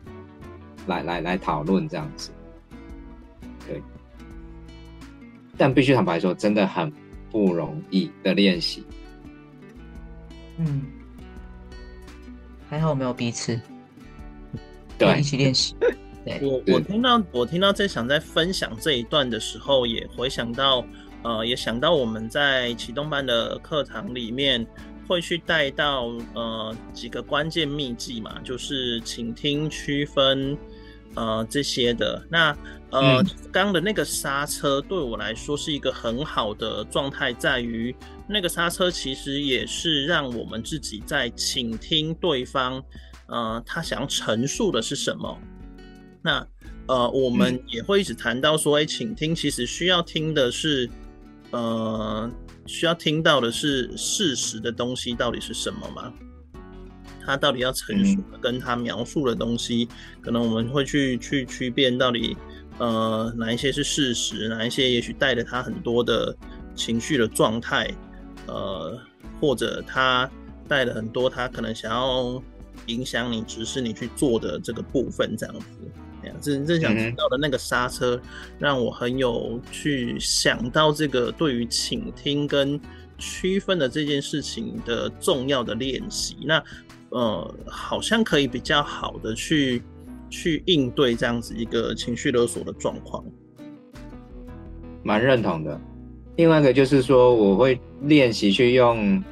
[0.88, 2.32] 来来来讨论这样子。
[3.68, 3.80] 对，
[5.56, 6.92] 但必须坦白说，真的很
[7.30, 8.84] 不容易的练习。
[10.58, 10.82] 嗯，
[12.68, 13.62] 还好没有彼此，
[14.98, 15.76] 对，一起练习。
[16.42, 20.86] 我我听到我听到在想在分享这一段的时候，也回想到，
[21.22, 24.66] 呃，也想到我们在启动班的课堂里面
[25.06, 30.58] 会去带到呃几个关键秘技嘛，就是倾听、区分，
[31.16, 32.26] 呃这些的。
[32.30, 32.56] 那
[32.92, 37.94] 呃刚、嗯、的那个刹车对我来说是一个很好的状态，在于
[38.28, 42.82] 那个刹车其实也是让我们自己在倾听对方，
[43.28, 45.38] 呃他想陈述的是什么。
[46.24, 46.48] 那，
[46.88, 50.90] 呃，我们也会一直谈到说，哎、嗯，倾听其实需要听的是，
[51.52, 52.32] 呃，
[52.66, 56.14] 需要听到的是事实的东西到底是什么吗？
[57.26, 62.36] 他到底要陈述的跟他描述的东西，嗯、可能我们会去去区辨到底，
[62.78, 66.36] 呃，哪一些是事实，哪一些也许带着他很多的
[66.74, 67.94] 情绪的状态，
[68.48, 68.98] 呃，
[69.40, 70.30] 或者他
[70.68, 72.42] 带了很多他可能想要
[72.88, 75.66] 影响你、指示你去做的这个部分，这样子。
[76.52, 78.20] 真正想知道的那个刹车，
[78.60, 82.80] 让我很有去想到这个对于倾听跟
[83.18, 86.38] 区分的这件事情的重要的练习。
[86.44, 86.64] 那
[87.10, 89.82] 呃，好像可以比较好的去
[90.30, 93.24] 去应对这样子一个情绪勒索的状况。
[95.04, 95.80] 蛮认同的。
[96.38, 99.24] 另外一个就是说，我会练习去用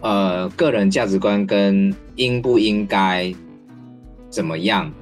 [0.00, 3.34] 呃个人价值观跟应不应该
[4.30, 4.92] 怎么样。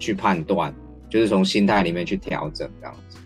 [0.00, 0.74] 去判断，
[1.08, 3.18] 就是从心态里面去调整这样子，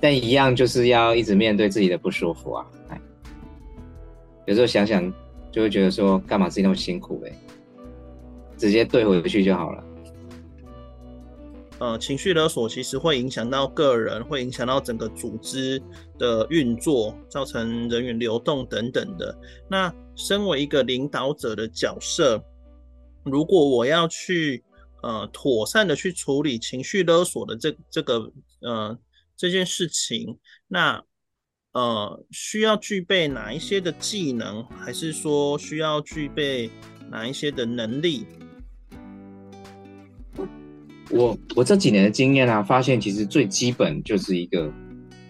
[0.00, 2.66] 但一样就是要一直面对自己的不舒服啊。
[2.88, 3.00] 哎，
[4.46, 5.10] 有时候想想
[5.52, 7.32] 就会觉得说，干嘛自己那么辛苦嘞？
[8.58, 9.84] 直接对回去就好了。
[11.78, 15.80] 呃，情绪勒索其实会影响到个人，会影响到整个组织
[16.18, 19.38] 的运作，造成人员流动等等的。
[19.70, 22.42] 那身为一个领导者的角色，
[23.24, 24.64] 如果我要去。
[25.02, 28.98] 呃，妥善的去处理情绪勒索的这这个呃
[29.36, 31.02] 这件事情，那
[31.72, 36.70] 呃需要具备哪一些的技能，还是说需要具备
[37.10, 38.26] 哪一些的能力？
[41.10, 44.72] 我我这几年的经验啊，发现其实最基本就是一个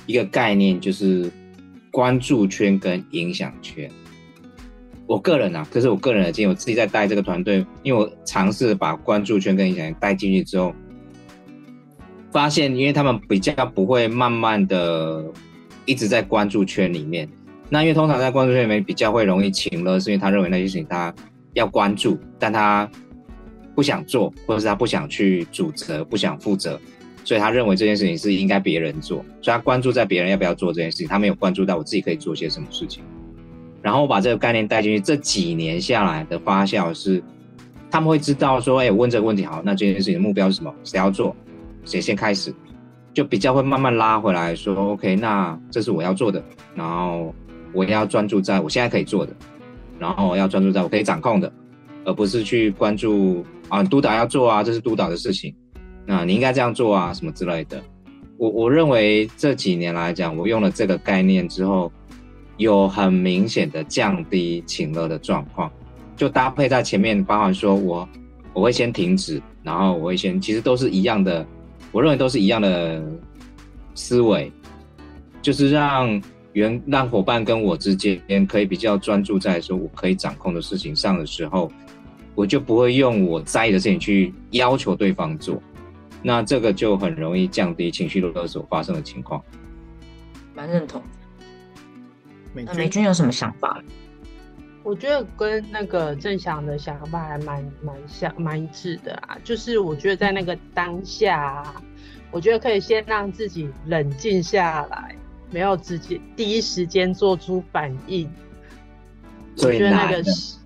[0.07, 1.31] 一个概念，就是
[1.91, 3.91] 关注圈跟影响圈。
[5.07, 10.75] 我个人啊，这是我个人的经验，我自己在带这个团队，因为我尝试把关注圈跟影响带进去之后，
[12.33, 15.25] 发现因为他们比较不会慢慢的
[15.85, 17.29] 一直在关注圈里面，
[17.69, 21.15] 那因为通常在关注圈里面比较会容易情勒，是因为他认为那些事情他
[21.55, 22.91] 要关注，但他
[23.75, 26.81] 不想做，或者是他不想去主责，不想负责，
[27.23, 33.05] 所以他认为这件事情是应该别人做，所以他关注在别人要不要做这件事情，他没有关注到我自己可以做些什么事情。
[33.87, 37.23] 然后我把这个概念带进去，这几年下来的发酵是，
[37.89, 40.75] 他们会知道说，哎，问这个问题好，那这件事情的目标是什么？
[40.83, 41.37] 谁要做？
[41.85, 42.53] 谁先开始？
[43.15, 46.43] 就比较会慢慢拉回来说，OK，那这是我要做的，
[46.75, 47.33] 然后
[47.73, 49.33] 我要专注在我现在可以做的，
[50.01, 51.53] 然后要专注在我可以掌控的，
[52.05, 55.55] 而不是去关注啊，督导要做啊，这是督导的事情，
[56.05, 57.81] 那你应该这样做啊，什么之类的。
[58.37, 61.93] 我我认为这几年来讲，我用了这个概念之后。
[62.57, 65.71] 有很明显的降低情勒的状况，
[66.17, 68.09] 就搭配在前面，包含说我
[68.53, 71.47] 我会先停止，然后我会先，其实都是一样的，
[71.93, 73.05] 我认为都是一样的
[73.95, 74.51] 思维，
[75.43, 76.23] 就是让
[76.55, 81.71] 原让伙伴跟我之间可以比较专注在说我可以掌控的事情上的时候，
[82.35, 85.63] 我就不会用我在意的事情去要求对方做，
[86.23, 89.43] 那这个就很容易降低情绪勒索发生的情况。
[90.55, 91.03] 蛮认同。
[92.65, 93.83] 那美君有什么想法？
[94.83, 99.37] 我觉得跟那个郑翔的想法还蛮蛮像、蛮一致的啊。
[99.43, 101.83] 就是我觉得在那个当下啊，
[102.31, 105.17] 我觉得可以先让自己冷静下来，
[105.51, 108.31] 没有直接第一时间做出反应。
[109.59, 110.57] 我觉得那个是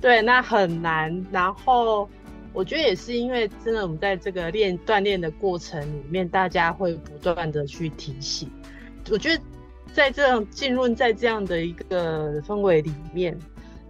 [0.00, 1.26] 对，那很难。
[1.32, 2.08] 然后
[2.52, 8.48] 我觉得也是因为真的，我们在这个练锻炼的过程里面，大家会不断的去提醒。
[9.10, 9.42] 我觉得
[9.92, 13.38] 在这样浸润在这样的一个氛围里面，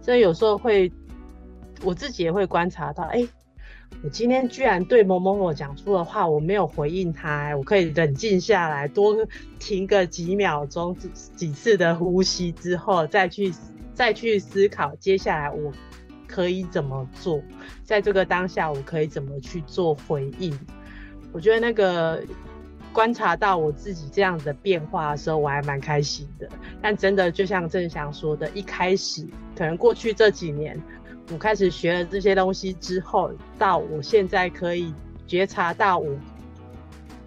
[0.01, 0.91] 所以有时候会
[1.83, 3.27] 我自己也会观察到，哎，
[4.03, 9.15] 我今天居然对某某某讲出的话，我没有回应他，我可以冷静下来，多
[9.59, 10.95] 停个几秒钟，
[11.35, 13.53] 几次的呼吸之后，再去
[13.93, 15.71] 再去思考接下来我。
[16.33, 17.43] 可以怎么做？
[17.83, 20.57] 在这个当下，我可以怎么去做回应？
[21.33, 22.23] 我觉得那个
[22.93, 26.49] 观察到我自己这样的变化的时候，我还蛮开心的。
[26.81, 29.25] 但真的就像正祥说的，一开始
[29.55, 30.79] 可能过去这几年，
[31.31, 34.93] 我开始学了这些东西之后，到我现在可以
[35.25, 36.13] 觉察到，我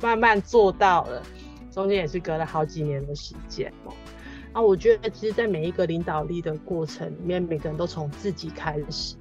[0.03, 1.23] 慢慢做到了，
[1.71, 3.73] 中间也是隔了好几年的时间。
[4.53, 9.17] 啊，我觉得其实，在每一个领导力的过程里面，每个人都从自己开始。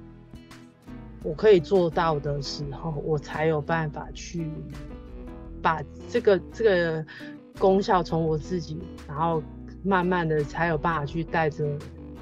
[1.24, 4.50] 我可以做到的时候，我才有办法去
[5.64, 7.06] 把这个这个
[7.58, 9.42] 功效从我自己，然后
[9.82, 11.66] 慢慢的才有办法去带着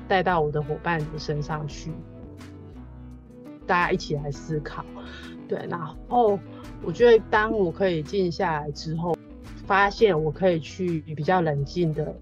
[0.07, 1.90] 带到我的伙伴的身上去，
[3.66, 4.84] 大家一起来思考。
[5.49, 6.38] 对，然后
[6.84, 9.16] 我觉得，当我可以静下来之后，
[9.66, 12.14] 发现我可以去比较冷静的。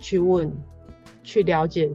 [0.00, 0.48] 去问，
[1.24, 1.92] 去了解，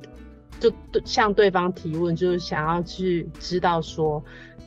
[0.59, 0.69] 就
[1.05, 4.21] 向对方提问，就是想要去知道说，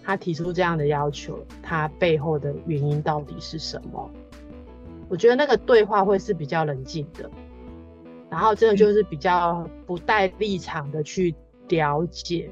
[0.07, 4.11] 他提出这样的要求，他背后的原因到底是什么？
[5.09, 7.29] 我觉得那个对话会是比较冷静的，
[8.31, 11.35] 然后真的就是比较不带立场的去
[11.69, 12.51] 了解，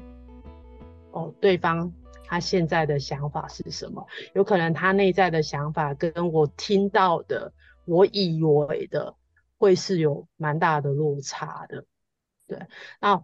[1.11, 1.91] 哦，对方
[2.25, 4.05] 他现在的想法是什么？
[4.33, 7.53] 有可能他内在的想法跟我听到的，
[7.85, 9.15] 我以为的。
[9.57, 11.85] 会是有蛮大的落差的，
[12.47, 12.59] 对。
[12.99, 13.21] 那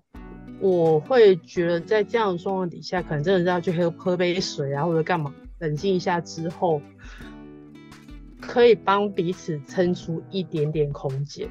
[0.59, 6.81] 我会觉得在这样的状况底下，可能真的是要去喝喝杯水啊，或者干嘛，冷静一下之后，
[8.39, 11.49] 可以帮彼此撑出一点点空间。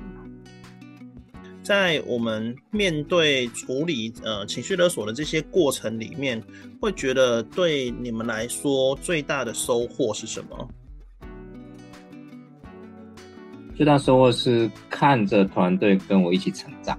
[1.62, 6.42] 在我们面对处理呃情绪勒索的这些过程里面，
[6.80, 10.68] 会觉得对你们来说最大的收获是什么？
[13.76, 16.98] 最大收获是看着团队跟我一起成长，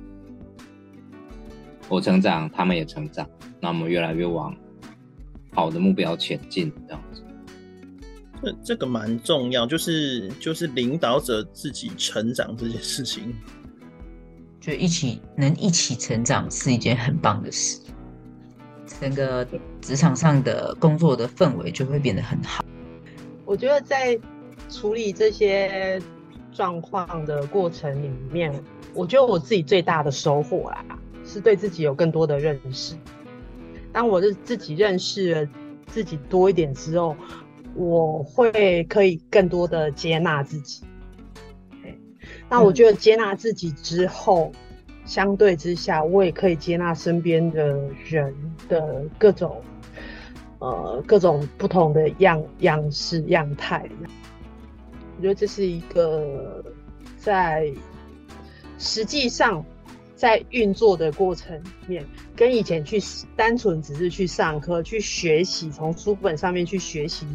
[1.92, 3.30] 我成长，他们也成长，
[3.60, 4.56] 那我们越来越往
[5.54, 7.22] 好的目标前进，这样子。
[8.42, 13.36] 这这个蛮重要，就是就是领导者自己成长这件事情，
[14.62, 17.82] 就一起能一起成长是一件很棒的事，
[19.02, 19.46] 整个
[19.82, 22.64] 职场上的工作的氛围就会变得很好。
[23.44, 24.18] 我觉得在
[24.70, 26.02] 处理这些。
[26.54, 28.54] 状况的过程里面，
[28.94, 30.86] 我觉得我自己最大的收获啦，
[31.32, 32.96] 是对自己有更多的认识。
[33.94, 35.50] 当我的自己认识了
[35.88, 37.16] 自己多一点之后，
[37.74, 40.84] 我会可以更多的接纳自己。
[42.50, 44.52] 那我觉得接纳自己之后，
[45.06, 48.36] 相对之下，我也可以接纳身边的人
[48.68, 49.62] 的各种，
[50.60, 53.90] 呃，各种不同的样样式样态。
[55.18, 56.62] 我觉得这是一个
[57.18, 57.72] 在
[58.78, 59.64] 实际上
[60.22, 62.06] 在运作的过程里面，
[62.36, 63.02] 跟以前去
[63.36, 67.26] 单纯只是去上课去学习，从书本上面去学习，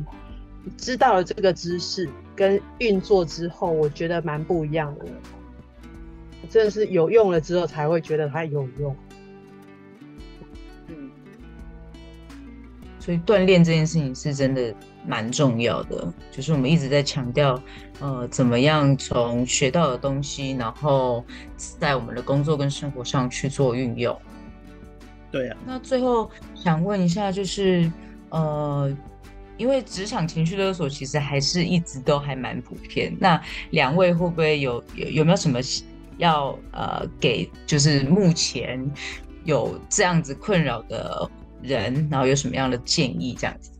[0.77, 5.07] 知道了这个知识跟运作之后，我觉得蛮不一样的。
[6.49, 8.97] 真的是有用了之后才会觉得它有用。
[10.87, 11.11] 嗯，
[13.01, 14.73] 所以锻炼这件事情是真的。
[15.07, 17.63] 蛮重要的，就是我们一直在强调，
[18.01, 21.25] 呃，怎么样从学到的东西，然后
[21.57, 24.19] 在我们的工作跟生活上去做运用。
[25.31, 25.63] 对呀、啊。
[25.67, 27.91] 那最后想问一下，就是
[28.31, 28.95] 呃，
[29.57, 33.17] 因为职场情绪勒索其实还是一直都还蛮普遍。
[33.21, 33.41] 那
[33.71, 35.61] 两位会不会有有有没有什么
[36.19, 38.91] 要呃给，就是目前
[39.45, 41.31] 有这样子困扰的
[41.63, 43.71] 人，然后有什么样的建议这样子？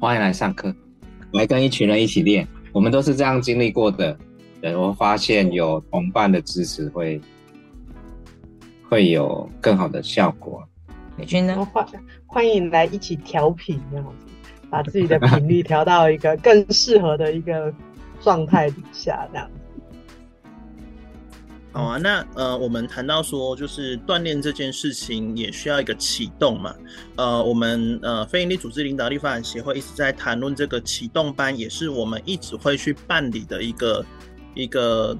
[0.00, 0.74] 欢迎来上课，
[1.32, 2.48] 来跟一群人一起练。
[2.72, 4.18] 我们都是这样经历过的，
[4.62, 7.20] 对，我发现有同伴的支持会
[8.88, 10.66] 会有更好的效果。
[11.18, 11.62] 美君呢？
[11.70, 11.86] 欢
[12.26, 14.24] 欢迎来一起调频，这样子，
[14.70, 17.70] 把自己的频率调到一个更适合的一个
[18.22, 19.50] 状态底下，这样。
[21.72, 26.74] 好啊，那呃，我们谈到说，就是锻炼这件事情也需要一个启动嘛。
[27.14, 34.04] 呃，我们呃非营利组织领导力发展协会一直在谈论这个启动班，也是我们一直会去办理的一个
[34.54, 35.16] 一个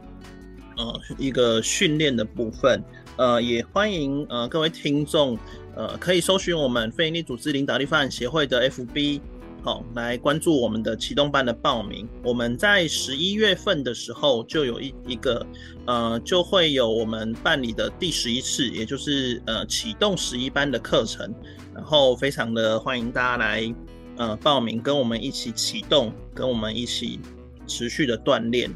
[0.77, 2.83] 呃一个训练的部分。
[3.17, 5.39] 呃，也欢迎呃各位听众
[5.77, 9.21] 呃可以搜寻我们非营利组织领导力发展协会的 FB。
[9.63, 12.09] 好，来关注我们的启动班的报名。
[12.25, 15.47] 我们在十一月份的时候就有一一个，
[15.87, 21.35] 呃，就会有我们办理的第十一次，也就是呃启动十一班的课程。
[21.75, 23.75] 然后非常的欢迎大家来
[24.17, 27.21] 呃报名，跟我们一起启动，跟我们一起
[27.67, 28.71] 持续的锻炼，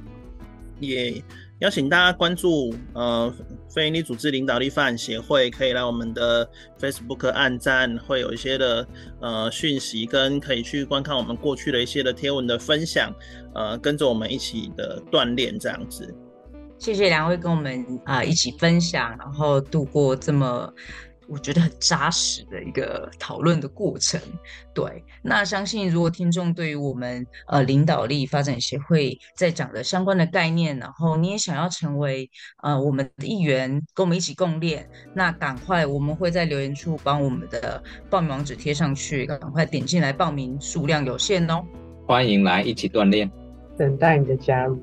[0.80, 1.22] 也。
[1.61, 3.32] 邀请大家关注呃
[3.75, 6.49] 非营利组织领导力发展协会，可以来我们的
[6.79, 8.87] Facebook 按赞，会有一些的
[9.20, 13.12] 呃讯息，跟可以去观看我们过去的一些的贴文的分享，
[13.55, 16.14] 呃，跟着我们一起的锻炼这样子。
[16.79, 20.72] 谢谢两位跟我们啊、一起分享，然后度过这么。
[21.29, 24.20] 我觉得很扎实的一个讨论的过程，
[24.75, 25.05] 对。
[25.22, 32.31] 那相信如果听众对于我们呃领导力发展协会在讲的相关的概念，然后你也想要成为
[32.62, 41.64] 呃我们的一员，跟我们一起共练，那赶快我们会在留言处帮我们的报名网址贴上去，赶快点进来报名，数量有限哦。
[42.07, 43.31] 欢迎来一起锻炼，
[43.79, 44.79] 等待你的加入。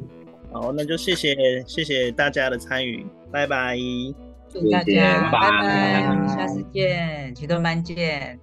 [0.51, 1.35] 好，那就谢谢
[1.67, 3.77] 谢谢大家的参与，拜拜。
[4.51, 8.39] 祝大家拜拜，我们下次见，启动班见。